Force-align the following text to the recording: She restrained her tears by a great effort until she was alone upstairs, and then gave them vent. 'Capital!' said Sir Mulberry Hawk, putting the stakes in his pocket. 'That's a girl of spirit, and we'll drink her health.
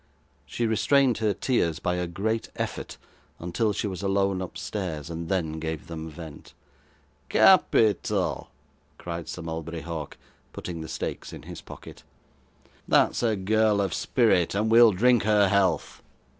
She 0.47 0.65
restrained 0.65 1.19
her 1.19 1.31
tears 1.31 1.77
by 1.77 1.97
a 1.97 2.07
great 2.07 2.49
effort 2.55 2.97
until 3.37 3.71
she 3.71 3.85
was 3.85 4.01
alone 4.01 4.41
upstairs, 4.41 5.11
and 5.11 5.29
then 5.29 5.59
gave 5.59 5.85
them 5.85 6.09
vent. 6.09 6.55
'Capital!' 7.29 8.49
said 9.05 9.29
Sir 9.29 9.43
Mulberry 9.43 9.81
Hawk, 9.81 10.17
putting 10.53 10.81
the 10.81 10.87
stakes 10.89 11.33
in 11.33 11.43
his 11.43 11.61
pocket. 11.61 12.01
'That's 12.87 13.21
a 13.21 13.35
girl 13.35 13.79
of 13.79 13.93
spirit, 13.93 14.55
and 14.55 14.71
we'll 14.71 14.91
drink 14.91 15.21
her 15.21 15.47
health. 15.49 16.01